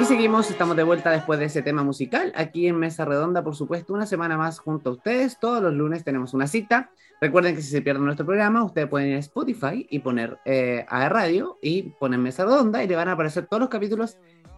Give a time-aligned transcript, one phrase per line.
[0.00, 3.54] Y seguimos, estamos de vuelta después de ese tema musical, aquí en Mesa Redonda, por
[3.54, 5.38] supuesto, una semana más junto a ustedes.
[5.38, 6.90] Todos los lunes tenemos una cita.
[7.20, 10.86] Recuerden que si se pierden nuestro programa, ustedes pueden ir a Spotify y poner eh,
[10.88, 14.16] a radio y poner Mesa Redonda y le van a aparecer todos los capítulos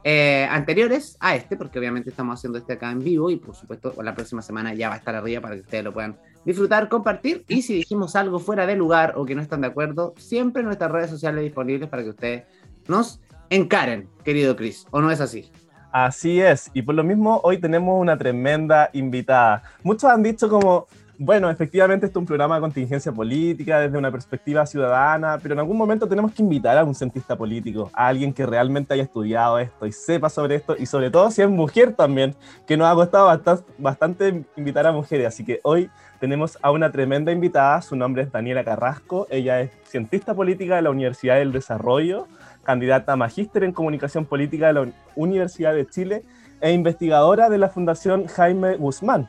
[0.09, 3.93] eh, anteriores a este, porque obviamente estamos haciendo este acá en vivo y por supuesto
[4.01, 7.45] la próxima semana ya va a estar arriba para que ustedes lo puedan disfrutar, compartir
[7.49, 10.93] y si dijimos algo fuera de lugar o que no están de acuerdo, siempre nuestras
[10.93, 12.45] redes sociales disponibles para que ustedes
[12.89, 15.51] nos encaren, querido Chris, ¿o no es así?
[15.93, 19.63] Así es, y por lo mismo hoy tenemos una tremenda invitada.
[19.83, 20.87] Muchos han dicho como,
[21.19, 25.61] bueno, efectivamente esto es un programa de contingencia política desde una perspectiva ciudadana, pero en
[25.61, 29.59] algún momento tenemos que invitar a un cientista político, a alguien que realmente haya estudiado
[29.59, 32.35] esto y sepa sobre esto, y sobre todo si es mujer también,
[32.67, 35.29] que nos ha costado bastante, bastante invitar a mujeres.
[35.29, 35.89] Así que hoy
[36.21, 40.83] tenemos a una tremenda invitada, su nombre es Daniela Carrasco, ella es cientista política de
[40.83, 42.27] la Universidad del Desarrollo,
[42.67, 46.25] candidata a magíster en comunicación política de la Universidad de Chile
[46.61, 49.29] e investigadora de la Fundación Jaime Guzmán.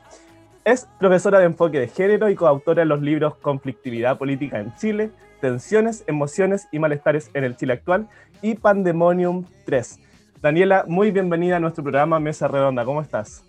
[0.65, 5.11] Es profesora de enfoque de género y coautora de los libros Conflictividad Política en Chile,
[5.39, 8.09] Tensiones, Emociones y Malestares en el Chile Actual
[8.41, 9.99] y Pandemonium 3.
[10.41, 12.83] Daniela, muy bienvenida a nuestro programa Mesa Redonda.
[12.83, 13.43] ¿Cómo estás?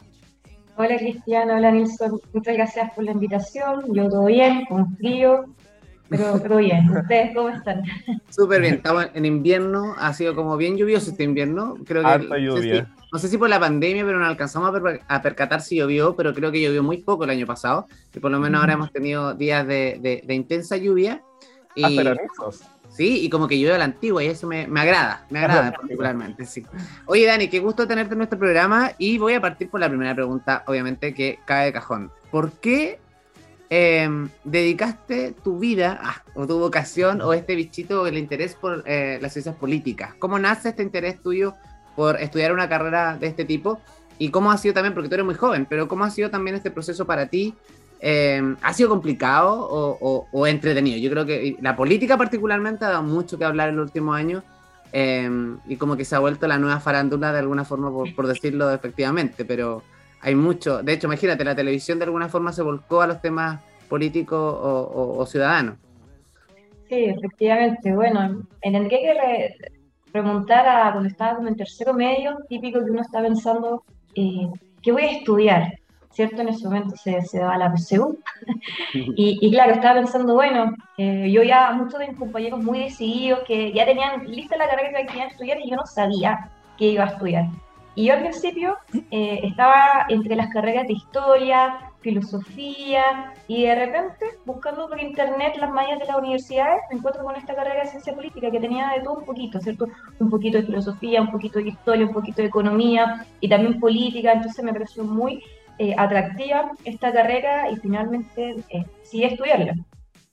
[0.77, 2.21] Hola Cristiano, hola Nilsson.
[2.33, 3.83] Muchas gracias por la invitación.
[3.93, 5.47] Yo todo bien, con frío,
[6.09, 7.83] pero, bien, ¿ustedes cómo están?
[8.31, 11.77] Súper bien, estamos en invierno, ha sido como bien lluvioso este invierno.
[11.87, 12.89] Creo que, lluvia.
[13.13, 14.73] No sé, si, por la pandemia, pero no alcanzamos
[15.09, 17.87] a, percatar si llovió, pero creo que llovió muy poco el año pasado.
[18.15, 21.23] Y por lo menos ahora hemos tenido días de, intensa lluvia.
[21.75, 22.15] Y, ah,
[22.99, 26.45] Sí, y como que llueve a la antigua y eso me, agrada, me agrada particularmente,
[26.47, 26.65] sí.
[27.07, 30.15] Oye, Dani, qué gusto tenerte en nuestro programa y voy a partir por la primera
[30.15, 32.11] pregunta, obviamente, que cae de cajón.
[32.31, 32.99] ¿Por qué
[33.71, 39.19] Em, dedicaste tu vida ah, o tu vocación o este bichito, el interés por eh,
[39.21, 40.15] las ciencias políticas.
[40.19, 41.53] ¿Cómo nace este interés tuyo
[41.95, 43.79] por estudiar una carrera de este tipo?
[44.19, 46.57] Y cómo ha sido también, porque tú eres muy joven, pero cómo ha sido también
[46.57, 47.55] este proceso para ti?
[48.01, 50.99] Em, ¿Ha sido complicado o, entretenido?
[50.99, 54.45] Yo creo que la política particularmente ha dado mucho que hablar en los últimos años
[54.93, 58.71] em, y como que se ha vuelto la nueva farándula de alguna forma, por decirlo
[58.73, 59.83] efectivamente, pero
[60.21, 60.83] hay mucho.
[60.83, 65.25] De hecho, imagínate, la televisión de alguna forma se volcó a los temas políticos o,
[65.27, 65.77] ciudadanos.
[66.89, 67.93] Sí, efectivamente.
[67.93, 69.55] Bueno, tendría que
[70.13, 73.85] remontar a cuando estaba como en tercero medio, típico que uno está pensando,
[74.15, 74.49] eh,
[74.83, 75.75] ¿qué voy a estudiar?
[76.11, 76.43] ¿Cierto?
[76.43, 78.19] En ese momento se, se a la PSU.
[78.95, 83.41] y, y, claro, estaba pensando, bueno, eh, yo ya, muchos de mis compañeros muy decididos,
[83.47, 87.05] que ya tenían lista la carrera que querían estudiar y yo no sabía qué iba
[87.05, 87.47] a estudiar.
[87.99, 88.77] Y yo al principio
[89.11, 95.73] eh, estaba entre las carreras de historia, filosofía, y de repente, buscando por internet las
[95.73, 99.01] mallas de las universidades, me encuentro con esta carrera de ciencia política que tenía de
[99.01, 99.89] todo un poquito, ¿cierto?
[100.21, 104.31] Un poquito de filosofía, un poquito de historia, un poquito de economía y también política,
[104.31, 105.43] entonces me pareció muy
[105.81, 109.75] eh, atractiva esta carrera y finalmente eh, sí estudiarla.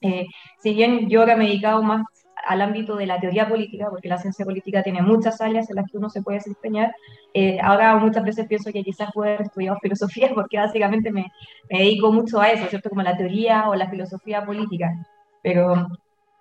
[0.02, 0.24] Eh,
[0.62, 2.06] si bien yo ahora me he dedicado más
[2.46, 5.90] al ámbito de la teoría política, porque la ciencia política tiene muchas áreas en las
[5.90, 6.94] que uno se puede desempeñar.
[7.34, 11.26] Eh, ahora muchas veces pienso que quizás puedo haber estudiado filosofía, porque básicamente me,
[11.70, 12.88] me, dedico mucho a eso, ¿cierto?
[12.88, 14.94] Como la teoría o la filosofía política.
[15.42, 15.88] Pero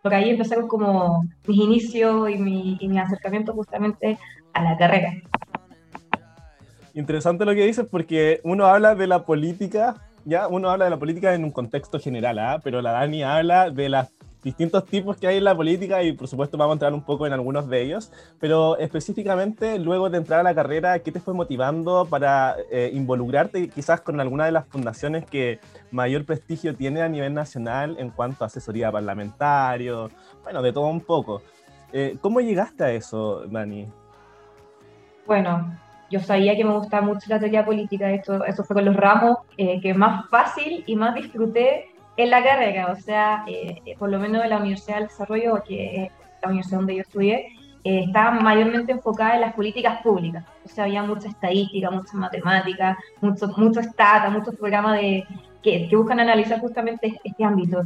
[0.01, 4.17] por ahí empezaron como mis inicios y mi, y mi acercamiento justamente
[4.53, 5.13] a la carrera.
[6.93, 9.95] Interesante lo que dices, porque uno habla de la política
[10.25, 12.59] ya uno habla de la política en un contexto general, ¿ah?
[12.63, 14.09] pero la Dani habla de las
[14.45, 17.25] distintos tipos que hay en la política y por supuesto vamos a entrar un poco
[17.25, 21.33] en algunos de ellos, pero específicamente luego de entrar a la carrera, ¿qué te fue
[21.33, 27.09] motivando para eh, involucrarte quizás con alguna de las fundaciones que mayor prestigio tiene a
[27.09, 29.93] nivel nacional en cuanto a asesoría parlamentaria,
[30.43, 31.41] bueno, de todo un poco?
[31.91, 33.87] Eh, ¿Cómo llegaste a eso, Dani?
[35.25, 35.75] Bueno,
[36.11, 39.39] yo sabía que me gustaba mucho la teoría política, eso, eso fue con los ramos
[39.57, 44.19] eh, que más fácil y más disfruté en la carrera, o sea, eh, por lo
[44.19, 46.11] menos en la Universidad del Desarrollo, que es
[46.41, 47.47] la universidad donde yo estudié,
[47.83, 50.43] eh, estaba mayormente enfocada en las políticas públicas.
[50.63, 55.25] O sea, había mucha estadística, mucha matemática, mucho, mucho stata, muchos programas de,
[55.61, 57.83] que, buscan analizar justamente este ámbito.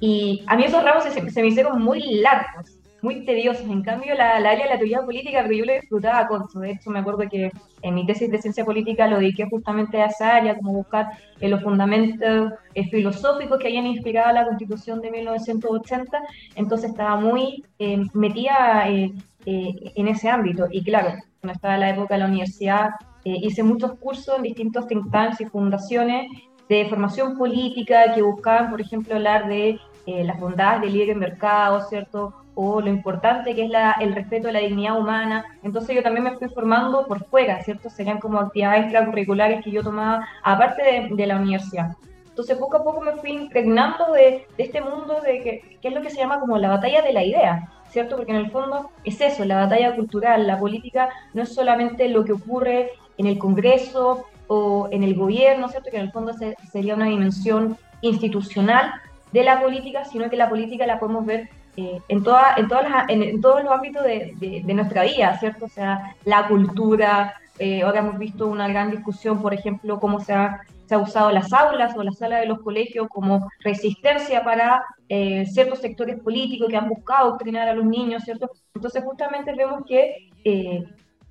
[0.00, 3.66] Y a mí esos ramos se me hicieron muy largos muy tediosos.
[3.68, 6.90] En cambio, la, área de la teoría política, pero yo lo disfrutaba con De hecho,
[6.90, 7.50] me acuerdo que
[7.82, 11.08] en mi tesis de ciencia política lo dediqué justamente a esa área, como buscar
[11.40, 16.18] eh, los fundamentos eh, filosóficos que hayan inspirado la Constitución de 1980.
[16.56, 20.66] Entonces estaba muy eh, metida en ese ámbito.
[20.70, 22.90] Y claro, cuando estaba en la época de la universidad,
[23.24, 26.30] hice muchos cursos en distintos think tanks y fundaciones
[26.68, 32.34] de formación política que buscaban, por ejemplo, hablar de las bondades del libre mercado, ¿cierto?
[32.60, 35.44] O lo importante que es la, el respeto a la dignidad humana.
[35.62, 37.88] Entonces yo también me fui formando por fuera, ¿cierto?
[37.88, 41.96] Serían como actividades extracurriculares que yo tomaba aparte de, de la universidad.
[42.26, 45.94] Entonces poco a poco me fui impregnando de, de este mundo de que, que, es
[45.94, 48.16] lo que se llama como la batalla de la idea, ¿cierto?
[48.16, 52.24] Porque en el fondo es eso, la batalla cultural, la política no es solamente lo
[52.24, 55.90] que ocurre en el Congreso o en el gobierno, ¿cierto?
[55.92, 58.94] Que en el fondo se, sería una dimensión institucional
[59.30, 62.90] de la política, sino que la política la podemos ver eh, en, toda, en, todas
[62.90, 65.66] las, en, todos los ámbitos de, nuestra vida, ¿cierto?
[65.66, 70.32] O sea, la cultura, eh, ahora hemos visto una gran discusión, por ejemplo, cómo se
[70.32, 70.60] ha,
[71.00, 76.18] usado las aulas o las salas de los colegios como resistencia para eh, ciertos sectores
[76.18, 78.50] políticos que han buscado adoctrinar a los niños, ¿cierto?
[78.74, 80.82] Entonces justamente vemos que eh,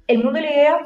[0.06, 0.78] el mundo de la idea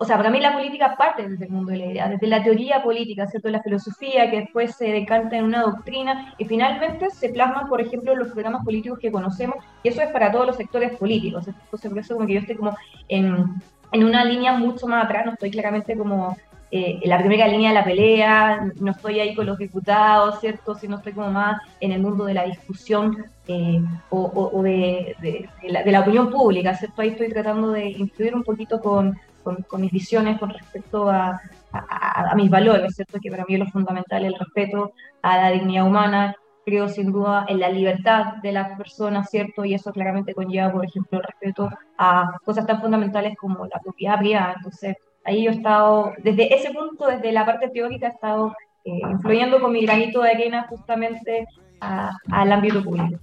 [0.00, 2.42] o sea, para mí la política parte desde el mundo de la idea, desde la
[2.42, 3.48] teoría política, ¿cierto?
[3.48, 8.14] La filosofía que después se decanta en una doctrina y finalmente se plasman, por ejemplo,
[8.14, 11.48] los programas políticos que conocemos y eso es para todos los sectores políticos.
[11.48, 12.76] Entonces, por eso como que yo estoy como
[13.08, 13.44] en,
[13.90, 16.36] en una línea mucho más atrás, no estoy claramente como
[16.70, 20.74] eh, en la primera línea de la pelea, no estoy ahí con los diputados, ¿cierto?
[20.74, 23.80] Sino estoy como más en el mundo de la discusión eh,
[24.10, 27.00] o, de, de, la, opinión pública, ¿cierto?
[27.00, 31.40] Ahí estoy tratando de influir un poquito con, con, con mis visiones con respecto a,
[31.72, 33.18] a, a, mis valores, ¿cierto?
[33.20, 34.92] Que para mí es lo fundamental, el respeto
[35.22, 36.34] a la dignidad humana,
[36.68, 39.64] creo sin duda en la libertad de las personas, ¿cierto?
[39.64, 44.18] Y eso claramente conlleva, por ejemplo, el respeto a cosas tan fundamentales como la propiedad
[44.18, 44.54] privada.
[44.56, 49.00] Entonces, ahí yo he estado, desde ese punto, desde la parte teórica, he estado eh,
[49.10, 51.46] influyendo con mi granito de arena justamente
[51.80, 53.20] al ámbito público.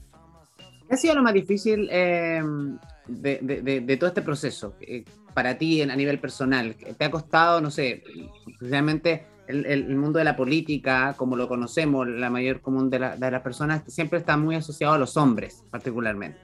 [0.88, 2.42] ¿Qué ha sido lo más difícil eh,
[3.08, 5.04] de, de, de, todo este proceso eh,
[5.34, 6.76] para ti en, a nivel personal?
[6.76, 8.04] ¿Te ha costado, no sé,
[8.60, 13.16] realmente el, el, mundo de la política, como lo conocemos, la mayor común de, la,
[13.16, 16.40] de las personas, siempre está muy asociado a los hombres, particularmente?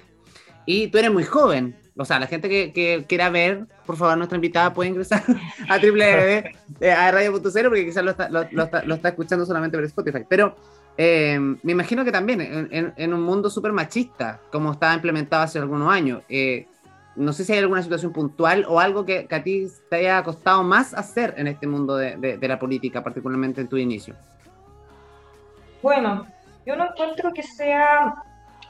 [0.66, 4.18] Y tú eres muy joven, o sea, la gente que, que, quiera ver, por favor,
[4.18, 5.24] nuestra invitada puede ingresar
[5.70, 10.24] a www.radio.0 porque quizás lo está, lo, lo, está, lo está, escuchando solamente por Spotify.
[10.30, 10.56] Pero
[10.98, 15.44] eh, me imagino que también en, en, en un mundo súper machista, como estaba implementado
[15.44, 16.68] hace algunos años, eh,
[17.16, 20.24] no sé si hay alguna situación puntual o algo que, que, a ti te haya
[20.24, 24.16] costado más hacer en este mundo de, de, de la política, particularmente en tu inicio.
[25.82, 26.26] Bueno,
[26.66, 28.16] yo no encuentro que sea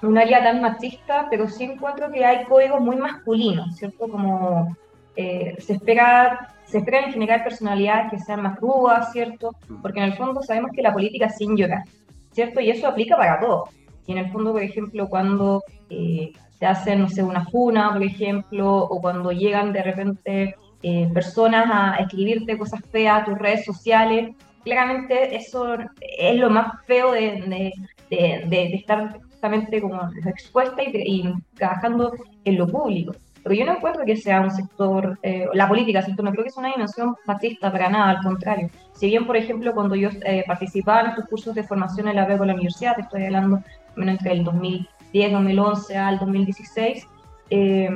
[0.01, 4.07] un área tan machista, pero sí encuentro que hay códigos muy masculinos, ¿cierto?
[4.07, 4.75] Como
[5.15, 9.53] eh, se espera se espera en general personalidades que sean más rudas, ¿cierto?
[9.81, 11.83] Porque en el fondo sabemos que la política es sin llorar,
[12.31, 12.59] ¿cierto?
[12.61, 13.69] Y eso aplica para todo.
[14.07, 18.03] Y en el fondo, por ejemplo, cuando eh, se hacen, no sé, una funa, por
[18.03, 23.65] ejemplo, o cuando llegan de repente eh, personas a escribirte cosas feas a tus redes
[23.65, 27.73] sociales, claramente eso es lo más feo de,
[28.09, 32.13] de, estar justamente como expuesta y, trabajando
[32.45, 33.13] en lo público.
[33.43, 36.23] Pero yo no encuentro que sea un sector, eh, la política, ¿cierto?
[36.23, 38.69] No creo que sea una dimensión fascista para nada, al contrario.
[38.93, 42.25] Si bien, por ejemplo, cuando yo eh, participaba en estos cursos de formación en la
[42.25, 43.63] BEC con la universidad, te estoy hablando
[43.95, 47.07] bueno, entre el 2010, 2011 al 2016,
[47.49, 47.89] eh,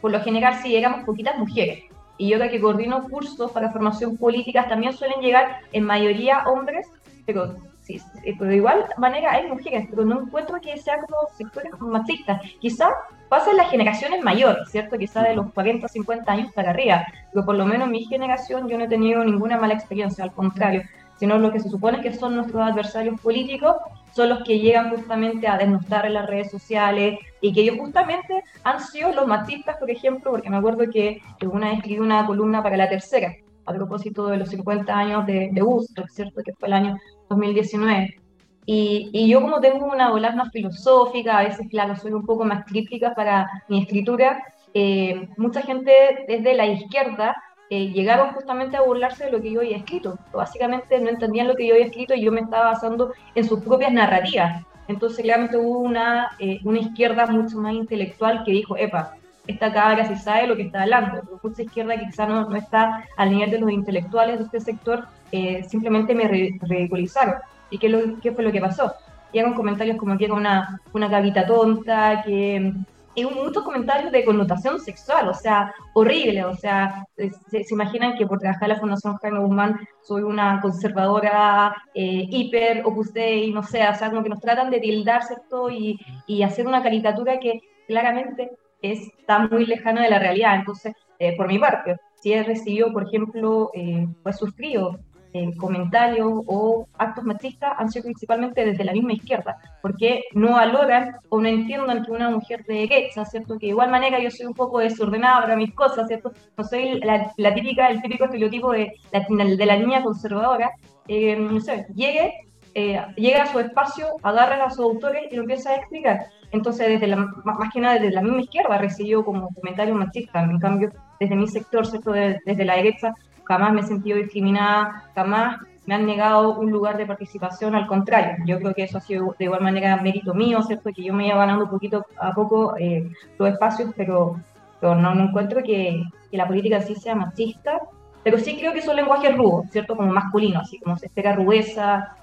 [0.00, 1.84] por lo general sí éramos poquitas mujeres.
[2.18, 6.86] Y yo que coordino cursos para formación política también suelen llegar en mayoría hombres,
[7.26, 7.56] pero
[7.98, 12.40] sí, pero de igual manera hay mujeres, pero no encuentro que sea como sectores machistas.
[12.60, 12.90] Quizá
[13.28, 14.98] pasa en las generaciones mayores, ¿cierto?
[14.98, 18.68] Quizá de los 40, 50 años para arriba, pero por lo menos en mi generación
[18.68, 20.82] yo no he tenido ninguna mala experiencia, al contrario,
[21.18, 23.76] sino lo que se supone que son nuestros adversarios políticos
[24.12, 28.42] son los que llegan justamente a denostar en las redes sociales y que ellos justamente
[28.64, 32.62] han sido los machistas, por ejemplo, porque me acuerdo que una vez escribí una columna
[32.62, 36.42] para la tercera, a propósito de los 50 años de, de Woodstock, ¿cierto?
[36.44, 36.98] Que fue el año
[37.32, 38.16] 2019.
[38.64, 42.44] Y, y, yo como tengo una ola más filosófica, a veces, claro, soy un poco
[42.44, 44.40] más crítica para mi escritura,
[44.74, 45.92] eh, mucha gente
[46.28, 47.36] desde la izquierda
[47.70, 50.18] eh, llegaron justamente a burlarse de lo que yo había escrito.
[50.32, 53.60] Básicamente no entendían lo que yo había escrito y yo me estaba basando en sus
[53.60, 54.64] propias narrativas.
[54.88, 59.14] Entonces claramente hubo una, eh, una izquierda mucho más intelectual que dijo, epa,
[59.46, 62.56] esta cabra sí sabe lo que está hablando, pero mucha izquierda que quizá no, no,
[62.56, 67.34] está al nivel de los intelectuales de este sector, eh, simplemente me ridiculizaron.
[67.70, 68.92] ¿Y qué, lo, qué, fue lo que pasó?
[69.32, 72.72] Llegan comentarios como que era una, una gavita tonta, que...
[73.14, 78.26] Y muchos comentarios de connotación sexual, o sea, horrible, o sea, se, se imaginan que
[78.26, 83.62] por trabajar en la Fundación Jaime Guzmán soy una conservadora eh, hiper opus dei, no
[83.64, 85.68] sé, o sea, como que nos tratan de tildar, ¿cierto?
[85.68, 88.52] Y, y hacer una caricatura que claramente
[88.82, 90.56] está muy lejana de la realidad.
[90.56, 94.98] Entonces, eh, por mi parte, si he recibido, por ejemplo, eh, pues suscribo
[95.34, 101.16] eh, comentarios o actos machistas han sido principalmente desde la misma izquierda, porque no valoran
[101.30, 103.58] o no entiendan que una mujer de derecha, ¿cierto?
[103.58, 106.32] Que de igual manera yo soy un poco desordenada para mis cosas, ¿cierto?
[106.58, 109.24] No soy la, típica, el típico estereotipo de la,
[109.56, 110.70] de la niña conservadora,
[111.08, 112.34] eh, no sé, llegue,
[112.74, 116.26] eh, llega a su espacio, agarra a sus autores y lo empieza a explicar.
[116.52, 120.58] Entonces, desde la, más que nada desde la misma izquierda recibió como comentarios machistas, en
[120.58, 122.12] cambio, desde mi sector, ¿cierto?
[122.12, 127.06] desde la derecha, jamás me he sentido discriminada, jamás me han negado un lugar de
[127.06, 130.90] participación, al contrario, yo creo que eso ha sido de igual manera mérito mío, ¿cierto?
[130.94, 134.40] Que yo me iba ganando poquito a poco eh, los espacios, pero,
[134.80, 137.80] pero no, no, encuentro que, que, la política sí sea machista,
[138.22, 139.96] pero sí creo que son lenguajes rudos, ¿cierto?
[139.96, 142.14] Como masculino, así como se espera rudeza,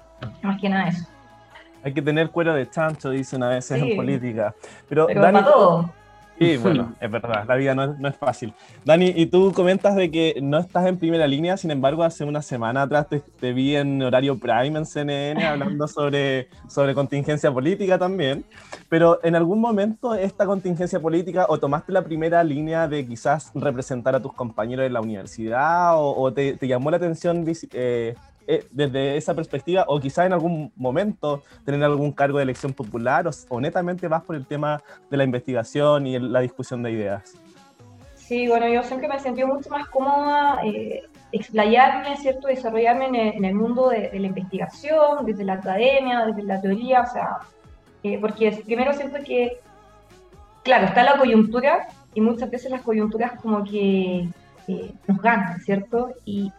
[0.42, 1.06] más que nada eso.
[1.82, 4.54] Hay que tener cuero de chancho, dicen a veces en política.
[4.88, 6.00] Pero, pero Dani, para todo.
[6.40, 8.54] Sí, bueno, es verdad, la vida no es, fácil.
[8.82, 12.40] Dani, y tú comentas de que no estás en primera línea, sin embargo, hace una
[12.40, 18.42] semana atrás te, vi en horario prime en CNN hablando sobre, sobre contingencia política también,
[18.88, 24.14] pero en algún momento esta contingencia política o tomaste la primera línea de quizás representar
[24.14, 28.14] a tus compañeros en la universidad o, te, llamó la atención eh,
[28.46, 33.28] eh, desde esa perspectiva o quizá en algún momento tener algún cargo de elección popular
[33.48, 37.34] o, netamente vas por el tema de la investigación y la discusión de ideas?
[38.14, 42.48] Sí, bueno, yo siempre me he sentido mucho más cómoda eh, explayarme, ¿cierto?
[42.48, 43.06] Desarrollarme
[43.36, 47.38] en el, mundo de, la investigación, desde la academia, desde la teoría, o sea,
[48.02, 49.60] eh, porque primero siento que,
[50.62, 54.28] claro, está la coyuntura y muchas veces las coyunturas como que
[55.06, 56.12] nos ganan, ¿cierto?
[56.24, 56.52] Y,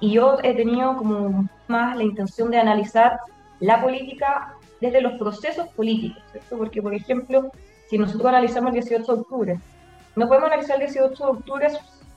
[0.00, 3.20] y, yo he tenido como más la intención de analizar
[3.60, 6.56] la política desde los procesos políticos, ¿cierto?
[6.56, 7.50] Porque, por ejemplo,
[7.88, 9.60] si nosotros analizamos el 18 de octubre,
[10.16, 11.68] no podemos analizar el 18 de octubre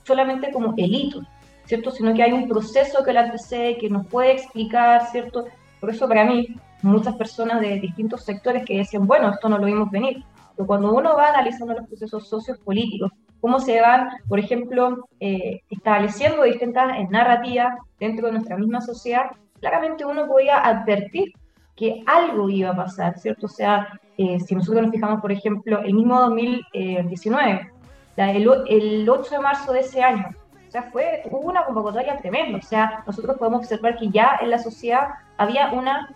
[0.04, 1.22] solamente como el hito,
[1.66, 1.90] ¿cierto?
[1.90, 5.46] Sino que hay un proceso que la antecede, que nos puede explicar, ¿cierto?
[5.80, 9.66] Por eso para mí, muchas personas de distintos sectores que decían, bueno, esto no lo
[9.66, 10.24] vimos venir,
[10.56, 13.10] pero cuando uno va analizando los procesos socios políticos
[13.42, 20.04] cómo se van, por ejemplo, eh, estableciendo distintas narrativas dentro de nuestra misma sociedad, claramente
[20.06, 21.32] uno podía advertir
[21.74, 23.46] que algo iba a pasar, ¿cierto?
[23.46, 27.72] O sea, eh, si nosotros nos fijamos, por ejemplo, el mismo 2019,
[28.16, 30.28] el, 8 de marzo de ese año,
[30.68, 34.50] o sea, fue, hubo una convocatoria tremenda, o sea, nosotros podemos observar que ya en
[34.50, 36.14] la sociedad había una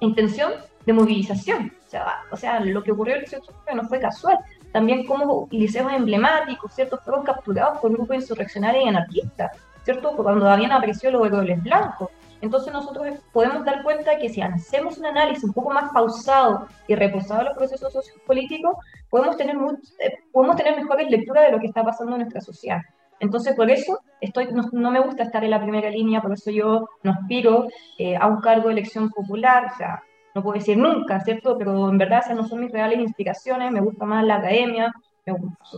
[0.00, 0.52] intención
[0.84, 4.38] de movilización, o sea, o sea lo que ocurrió el 18 de no fue casual,
[4.72, 6.98] también como liceos emblemáticos, ¿cierto?
[6.98, 9.52] Fueron capturados por grupos insurreccionarios y anarquistas,
[9.84, 10.16] ¿cierto?
[10.16, 12.10] Cuando habían aparecido los héroes blancos.
[12.42, 16.94] Entonces nosotros podemos dar cuenta que si hacemos un análisis un poco más pausado y
[16.94, 18.76] reposado de los procesos sociopolíticos,
[19.08, 19.56] podemos tener,
[20.00, 22.82] eh, podemos tener mejores lecturas de lo que está pasando en nuestra sociedad.
[23.18, 26.86] Entonces, por eso estoy, no, me gusta estar en la primera línea, por eso yo
[27.02, 27.66] no aspiro
[27.98, 30.02] eh, a un cargo de elección popular, o sea,
[30.36, 31.56] no puedo decir nunca, ¿cierto?
[31.56, 34.92] Pero en verdad esas no son mis reales inspiraciones, me gusta más la academia,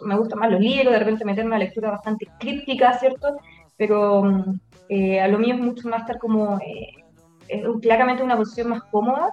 [0.05, 3.37] me, gusta más los libros, de repente meterme a lectura bastante críptica, ¿cierto?
[3.77, 4.45] Pero
[4.89, 6.89] eh, a lo mío es mucho más estar como, eh,
[7.47, 9.31] es claramente una posición más cómoda,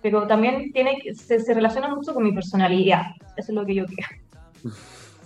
[0.00, 3.02] pero también tiene se, se, relaciona mucho con mi personalidad,
[3.36, 4.06] eso es lo que yo creo.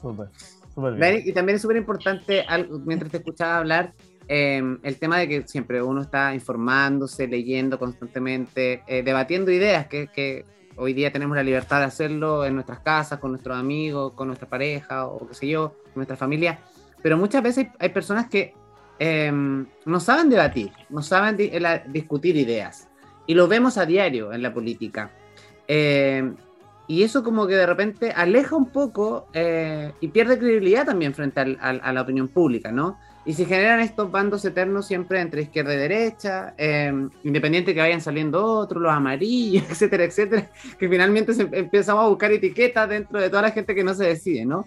[0.00, 0.28] Súper,
[0.74, 1.22] súper bien.
[1.26, 2.44] Y también es súper importante,
[2.86, 3.92] mientras te escuchaba hablar,
[4.28, 10.44] Em, el tema de que siempre uno está informándose, leyendo constantemente, eh, debatiendo ideas, que,
[10.76, 14.48] hoy día tenemos la libertad de hacerlo en nuestras casas, con nuestros amigos, con nuestra
[14.48, 16.60] pareja o qué sé yo, con nuestra familia,
[17.02, 18.54] pero muchas veces hay, personas que
[18.98, 21.36] em, no saben debatir, no saben
[21.88, 22.88] discutir ideas,
[23.26, 25.10] y lo vemos a diario en la política.
[25.68, 26.36] Em,
[26.88, 31.40] y eso como que de repente aleja un poco eh, y pierde credibilidad también frente
[31.40, 32.98] a la opinión pública, ¿no?
[33.24, 38.00] Y se generan estos bandos eternos siempre entre izquierda y derecha, em, independiente que vayan
[38.00, 43.42] saliendo otros, los amarillos, etcétera, etcétera, que finalmente empezamos a buscar etiquetas dentro de toda
[43.42, 44.66] la gente que no se decide, ¿no?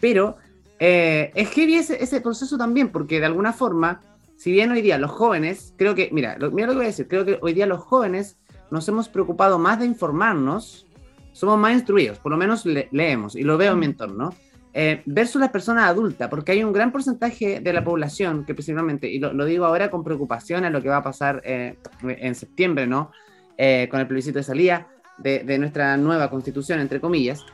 [0.00, 0.36] Pero
[0.80, 4.00] eh, es heavy ese, ese, proceso también, porque de alguna forma,
[4.36, 7.06] si bien hoy día los jóvenes, creo que, mira, mira lo que voy a decir,
[7.06, 8.36] creo que hoy día los jóvenes
[8.72, 10.88] nos hemos preocupado más de informarnos,
[11.32, 14.34] somos más instruidos, por lo menos leemos, y lo veo en mi entorno,
[14.74, 19.06] eh, versus las personas adultas, porque hay un gran porcentaje de la población que principalmente,
[19.06, 22.86] y lo, digo ahora con preocupación a lo que va a pasar eh, en septiembre,
[22.86, 23.10] ¿no?
[23.58, 24.88] Eh, con el plebiscito de salida
[25.18, 27.44] de, nuestra nueva constitución, entre comillas,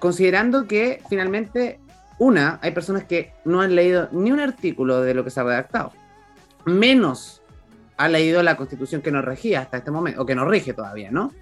[0.00, 1.78] considerando que finalmente,
[2.18, 5.44] una, hay personas que no han leído ni un artículo de lo que se ha
[5.44, 5.92] redactado,
[6.66, 7.42] menos
[7.96, 11.10] ha leído la constitución que nos regía hasta este momento, o que nos rige todavía,
[11.12, 11.32] ¿no?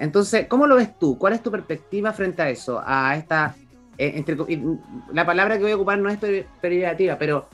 [0.00, 1.16] Entonces, ¿cómo lo ves tú?
[1.18, 3.54] ¿Cuál es tu perspectiva frente a eso, a esta
[3.98, 4.24] eh,
[5.12, 6.18] la palabra que voy a ocupar no es
[6.60, 7.46] peyorativa, pero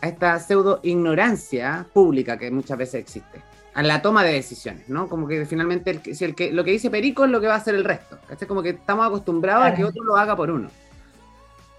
[0.00, 3.40] a esta pseudo ignorancia pública que muchas veces existe,
[3.74, 5.08] a la toma de decisiones, ¿no?
[5.08, 7.54] Como que finalmente el, si el que, lo que dice Perico es lo que va
[7.54, 10.50] a hacer el resto, es Como que estamos acostumbrados a que otro lo haga por
[10.50, 10.68] uno.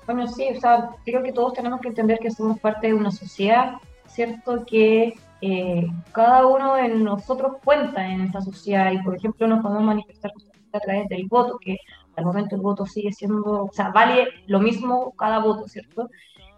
[0.06, 3.12] Bueno, sí, o sea, creo que todos tenemos que entender que somos parte de una
[3.12, 3.76] sociedad,
[4.08, 4.66] ¿cierto?
[4.66, 9.84] Que eh, cada uno de nosotros cuenta en esta sociedad y, por ejemplo, nos podemos
[9.84, 10.32] manifestar
[10.74, 11.78] a través del voto, que
[12.16, 16.10] al momento el voto sigue siendo, o sea, vale lo mismo cada voto, ¿cierto?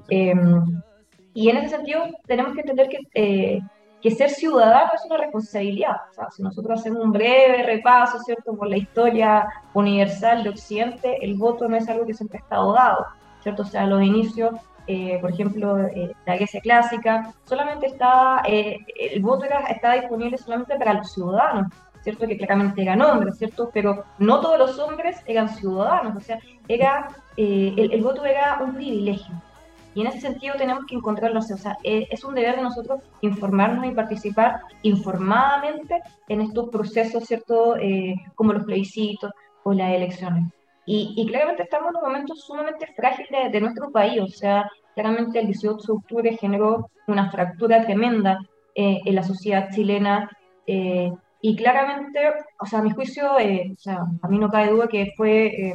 [0.10, 0.82] Em,
[1.34, 3.60] y en ese sentido tenemos que entender que, eh,
[4.02, 5.96] que ser ciudadano es una responsabilidad.
[6.12, 11.18] O sea, si nosotros hacemos un breve repaso, ¿cierto?, por la historia universal de Occidente,
[11.22, 13.06] el voto no es algo que siempre ha estado dado,
[13.42, 13.64] ¿cierto?
[13.64, 14.52] O sea, los inicios,
[14.88, 20.78] eh, por ejemplo, eh, la Grecia clásica, solamente estaba, el voto era, estaba disponible solamente
[20.78, 21.72] para los ciudadanos,
[22.06, 22.28] ¿cierto?
[22.28, 23.72] Que claramente eran hombres, ¿cierto?
[23.74, 28.76] Pero no todos los hombres eran ciudadanos, o sea, era, el, el voto era un
[28.76, 29.36] privilegio.
[29.96, 33.02] Y en ese sentido tenemos que encontrarlos, o sea, eh, es un deber de nosotros
[33.22, 37.78] informarnos y participar informadamente en estos procesos, ¿cierto?
[37.78, 39.32] Eh, como los plebiscitos
[39.64, 40.52] o las elecciones.
[40.86, 45.48] Y, claramente estamos en un momento sumamente frágil de, nuestro país, o sea, claramente el
[45.48, 48.38] 18 de octubre generó una fractura tremenda
[48.76, 50.30] eh, en la sociedad chilena
[51.48, 52.20] y claramente,
[52.60, 55.74] o sea, a mi juicio, o sea, a mí no cabe duda que fue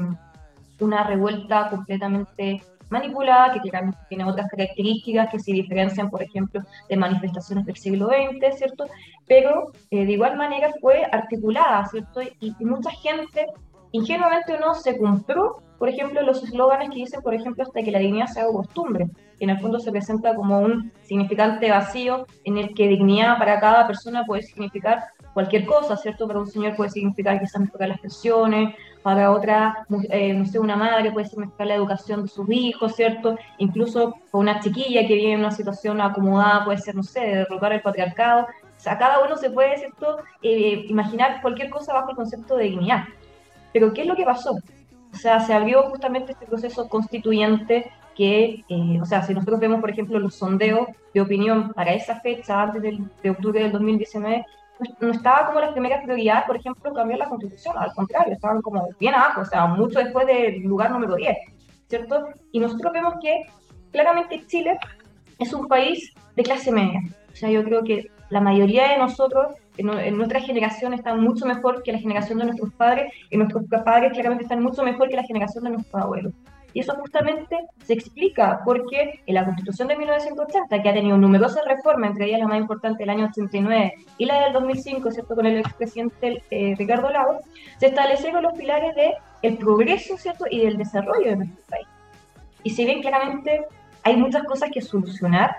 [0.81, 3.61] una revuelta completamente manipulada, que
[4.09, 8.87] tiene otras características que se diferencian, por ejemplo, de manifestaciones del siglo XX, ¿cierto?
[9.29, 12.21] Pero eh, de igual manera fue articulada, ¿cierto?
[12.41, 13.47] Y, mucha gente
[13.93, 18.01] ingenuamente no se compró, por ejemplo, los eslóganes que dicen, por ejemplo, hasta que la
[18.01, 19.07] dignidad se haga costumbre,
[19.39, 23.61] que en el fondo se presenta como un significante vacío en el que dignidad para
[23.61, 26.27] cada persona puede significar cualquier cosa, ¿cierto?
[26.27, 30.77] Para un señor puede significar quizás mejorar las pensiones, para otra, eh, no sé, una
[30.77, 33.37] madre puede significar la educación de sus hijos, ¿cierto?
[33.59, 37.73] Incluso para una chiquilla que vive en una situación acomodada puede ser, no sé, derrotar
[37.73, 38.43] el patriarcado.
[38.43, 40.19] O sea, cada uno se puede, ¿cierto?
[40.43, 43.05] Eh, imaginar cualquier cosa bajo el concepto de dignidad.
[43.73, 44.53] Pero ¿qué es lo que pasó?
[45.13, 49.81] O sea, se abrió justamente este proceso constituyente que, eh, o sea, si nosotros vemos,
[49.81, 54.45] por ejemplo, los sondeos de opinión para esa fecha, antes de octubre del 2019,
[55.01, 58.89] no estaba como las primeras prioridades, por ejemplo, cambiar la constitución, al contrario, estaban como
[58.99, 61.37] bien abajo, o sea, mucho después del lugar número 10,
[61.89, 62.29] ¿cierto?
[62.53, 63.43] Y nosotros vemos que
[63.93, 64.79] claramente Chile
[65.39, 67.01] es un país de clase media,
[67.33, 71.83] o sea, yo creo que la mayoría de nosotros en, nuestra generación están mucho mejor
[71.83, 75.25] que la generación de nuestros padres, y nuestros padres claramente están mucho mejor que la
[75.25, 76.33] generación de nuestros abuelos.
[76.73, 81.65] Y eso justamente se explica porque en la Constitución de 1980, que ha tenido numerosas
[81.67, 85.35] reformas, entre ellas la más importante del año 89 y la del 2005, ¿cierto?
[85.35, 87.39] con el expresidente eh, Ricardo Lagos,
[87.79, 90.45] se establecieron los pilares del el progreso ¿cierto?
[90.51, 91.87] y del desarrollo de nuestro país.
[92.63, 93.65] Y si bien claramente
[94.03, 95.57] hay muchas cosas que solucionar,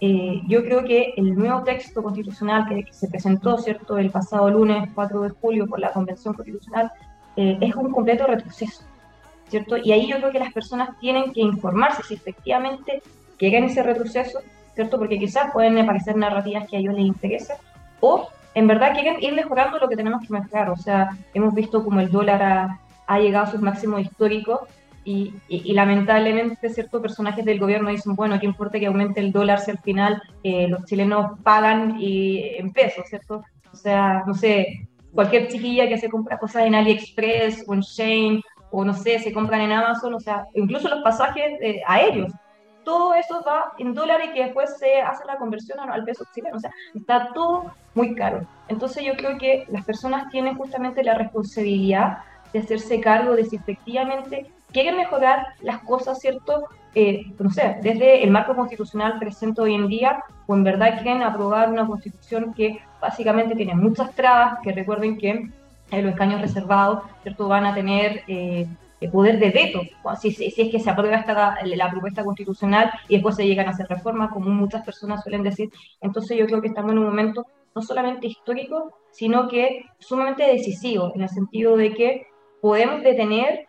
[0.00, 3.98] eh, yo creo que el nuevo texto constitucional que, se presentó ¿cierto?
[3.98, 6.90] el pasado lunes 4 de julio por la Convención Constitucional
[7.36, 8.84] eh, es un completo retroceso.
[9.50, 9.76] ¿Cierto?
[9.76, 13.02] Y ahí yo creo que las personas tienen que informarse si efectivamente
[13.36, 14.40] quieren ese retroceso,
[14.74, 14.98] ¿cierto?
[14.98, 17.56] Porque quizás pueden aparecer narrativas que a ellos les interesen,
[18.00, 20.70] o en verdad quieren ir mejorando lo que tenemos que mejorar.
[20.70, 24.60] O sea, hemos visto como el dólar ha, ha llegado a sus máximos históricos
[25.04, 29.58] y, y, lamentablemente ciertos personajes del gobierno dicen, bueno, ¿qué importa que aumente el dólar
[29.58, 33.42] si al final eh, los chilenos pagan y, en pesos, ¿cierto?
[33.72, 38.42] O sea, no sé, cualquier chiquilla que se compra cosas en AliExpress o en Shane
[38.70, 42.32] o no sé, se compran en Amazon, o sea, incluso los pasajes eh, aéreos.
[42.84, 46.56] Todo eso va en dólares que después se hace la conversión al peso chileno.
[46.56, 48.46] O sea, está todo muy caro.
[48.68, 52.18] Entonces yo creo que las personas tienen justamente la responsabilidad
[52.52, 56.64] de hacerse cargo de si efectivamente quieren mejorar las cosas, ¿cierto?
[56.94, 61.22] Eh, no sé, desde el marco constitucional presente hoy en día, o en verdad quieren
[61.22, 65.50] aprobar una constitución que básicamente tiene muchas trabas, que recuerden que
[65.90, 67.48] eh, los escaños reservados, ¿cierto?
[67.48, 68.66] Van a tener eh,
[69.08, 69.80] poder de veto,
[70.20, 73.70] si, si, es que se aprueba esta, la propuesta constitucional y después se llegan a
[73.70, 75.70] hacer reformas, como muchas personas suelen decir.
[76.00, 81.12] Entonces yo creo que estamos en un momento no solamente histórico, sino que sumamente decisivo,
[81.14, 82.26] en el sentido de que
[82.60, 83.66] podemos detener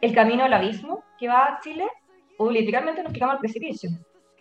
[0.00, 1.86] el camino al abismo que va a Chile
[2.36, 3.90] o literalmente nos quedamos al precipicio.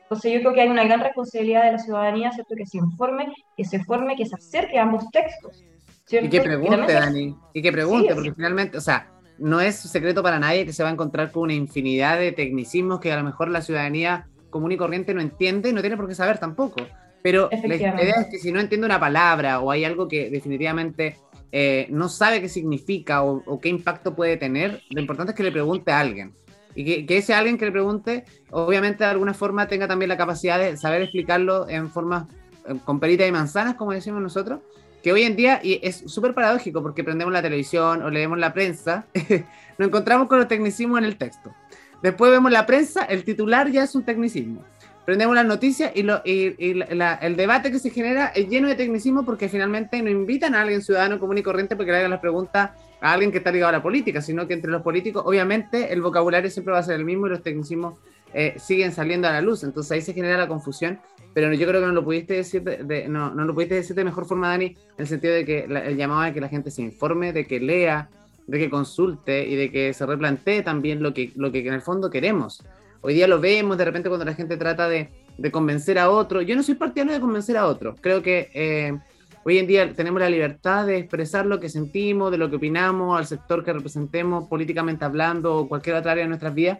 [0.01, 2.55] Entonces yo creo que hay una gran responsabilidad de la ciudadanía, ¿cierto?
[2.55, 5.63] Que se informe, que se forme, que se acerque a ambos textos
[6.09, 10.39] y que pregunte, Dani, y que pregunte, porque finalmente, o sea, no es secreto para
[10.39, 13.49] nadie que se va a encontrar con una infinidad de tecnicismos que a lo mejor
[13.49, 16.81] la ciudadanía común y corriente no entiende y no tiene por qué saber tampoco.
[17.23, 21.17] Pero la idea es que si no entiende una palabra o hay algo que definitivamente
[21.51, 25.51] eh, no sabe qué significa o, qué impacto puede tener, lo importante es que le
[25.51, 26.33] pregunte a alguien.
[26.75, 30.59] Y que, ese alguien que le pregunte, obviamente de alguna forma tenga también la capacidad
[30.59, 32.27] de saber explicarlo en forma
[32.67, 34.59] eh, con perita y manzanas, como decimos nosotros,
[35.03, 38.53] que hoy en día, y es súper paradójico porque prendemos la televisión o leemos la
[38.53, 39.05] prensa,
[39.77, 41.53] nos encontramos con los tecnicismos en el texto.
[42.01, 44.63] Después vemos la prensa, el titular ya es un tecnicismo.
[45.05, 49.25] Prendemos las noticias y, lo, y, el debate que se genera es lleno de tecnicismo
[49.25, 52.71] porque finalmente no invitan a alguien ciudadano común y corriente porque le hagan las preguntas
[53.01, 56.01] a alguien que está ligado a la política, sino que entre los políticos, obviamente, el
[56.01, 57.95] vocabulario siempre va a ser el mismo y los tecnicismos
[58.33, 59.65] eh, siguen saliendo a la luz.
[59.65, 60.99] Entonces ahí se genera la confusión.
[61.33, 64.03] Pero yo creo que no lo pudiste decir de, no, no, lo pudiste decir de
[64.03, 66.81] mejor forma, Dani, en el sentido de que el llamado a que la gente se
[66.81, 68.09] informe, de que lea,
[68.45, 71.81] de que consulte y de que se replantee también lo que, lo que en el
[71.81, 72.63] fondo queremos.
[73.01, 76.41] Hoy día lo vemos de repente cuando la gente trata de, de convencer a otro.
[76.41, 77.95] Yo no soy partidario de convencer a otro.
[77.99, 78.97] Creo que eh,
[79.45, 83.17] Hoy en día tenemos la libertad de expresar lo que sentimos, de lo que opinamos,
[83.17, 86.79] al sector que representemos políticamente hablando o cualquier otra área de nuestras vidas.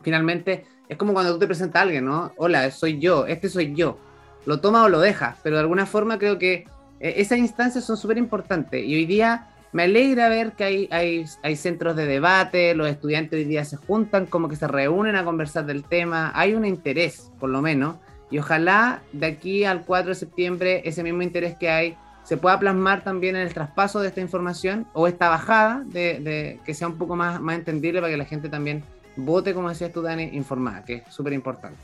[0.00, 2.32] Finalmente, es como cuando tú te presentas a alguien, ¿no?
[2.36, 3.96] Hola, soy yo, este soy yo.
[4.44, 6.66] Lo toma o lo deja, pero de alguna forma creo que
[6.98, 8.84] eh, esas instancias son súper importantes.
[8.84, 13.38] Y hoy día me alegra ver que hay, hay, hay, centros de debate, los estudiantes
[13.38, 17.30] hoy día se juntan, como que se reúnen a conversar del tema, hay un interés,
[17.38, 17.94] por lo menos,
[18.28, 22.58] y ojalá de aquí al 4 de septiembre ese mismo interés que hay se pueda
[22.58, 26.98] plasmar también en el traspaso de esta información o esta bajada de, que sea un
[26.98, 28.82] poco más, más entendible para que la gente también
[29.16, 31.78] vote, como decías tú, Dani, informada, que es súper importante.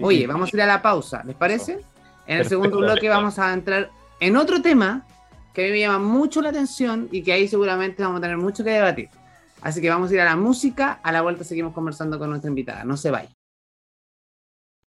[0.00, 1.80] Oye, vamos a ir a la pausa, ¿les parece?
[2.26, 5.06] En el segundo bloque vamos a entrar en otro tema
[5.52, 8.36] que a mí me llama mucho la atención y que ahí seguramente vamos a tener
[8.36, 9.08] mucho que debatir.
[9.62, 12.48] Así que vamos a ir a la música, a la vuelta seguimos conversando con nuestra
[12.48, 13.30] invitada, no se vaya.